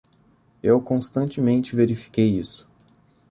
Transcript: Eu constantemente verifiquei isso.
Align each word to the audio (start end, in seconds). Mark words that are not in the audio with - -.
Eu 0.63 0.81
constantemente 0.81 1.75
verifiquei 1.75 2.39
isso. 2.39 2.67